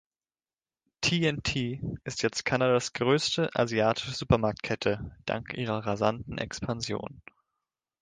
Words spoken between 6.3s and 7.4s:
Expansion.